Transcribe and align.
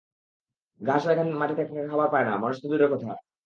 ঘাসও 0.81 1.11
এখানে 1.13 1.29
মাটি 1.39 1.53
থেকে 1.59 1.87
খাবার 1.91 2.07
পায় 2.13 2.25
না, 2.27 2.33
মানুষ 2.43 2.55
তো 2.61 2.65
দূরের 2.71 2.89
কথা। 2.93 3.09